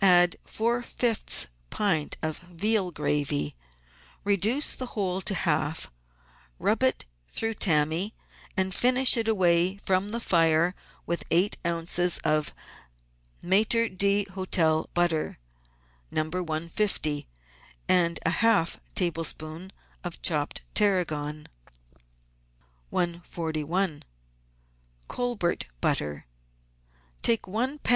Add 0.00 0.36
four 0.46 0.80
fifths 0.80 1.48
pint 1.68 2.16
of 2.22 2.38
veal 2.38 2.90
gravy, 2.90 3.54
reduce 4.24 4.74
the 4.74 4.86
whole 4.96 5.20
to 5.20 5.34
half, 5.34 5.90
rub 6.58 6.82
it 6.82 7.04
through 7.28 7.52
tammy, 7.56 8.14
and 8.56 8.74
finish 8.74 9.14
it 9.18 9.28
away 9.28 9.76
from 9.76 10.08
the 10.08 10.20
fire 10.20 10.74
with 11.04 11.22
eight 11.30 11.58
oz. 11.66 12.18
of 12.24 12.54
Maitre 13.42 13.90
d' 13.90 14.26
Hotel 14.28 14.88
butter 14.94 15.38
(No. 16.10 16.30
150) 16.30 17.28
and 17.86 18.18
half 18.24 18.78
a 18.78 18.80
tablespoonful 18.94 19.68
of 20.02 20.22
chopped 20.22 20.62
tarragon. 20.72 21.46
141— 22.90 24.02
COLBERT 25.08 25.66
BUTTER 25.82 26.24
Take 27.20 27.46
one 27.46 27.80
lb. 27.80 27.90